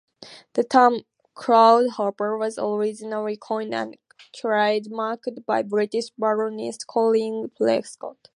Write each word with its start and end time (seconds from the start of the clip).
The 0.53 0.63
term 0.63 1.01
"Cloudhopper" 1.35 2.35
was 2.39 2.57
originally 2.57 3.37
coined 3.37 3.75
and 3.75 3.97
trademarked 4.35 5.45
by 5.45 5.61
British 5.61 6.09
balloonist 6.19 6.87
Colin 6.87 7.51
Prescot. 7.55 8.17